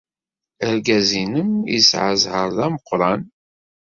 [0.65, 3.21] Argaz-nnem yesɛa zzheṛ d ameqran.